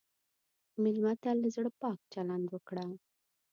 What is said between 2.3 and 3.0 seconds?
وکړه.